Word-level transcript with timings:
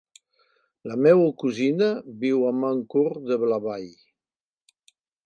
La 0.91 0.95
meva 1.07 1.27
cosina 1.43 1.89
viu 2.23 2.47
a 2.47 2.53
Mancor 2.63 3.21
de 3.29 3.39
la 3.53 3.61
Vall. 3.67 3.87